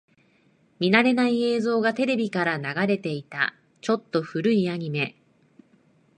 [0.79, 3.53] 見慣れない映像がテレビから流れていた。
[3.81, 5.15] ちょっと古いアニメ。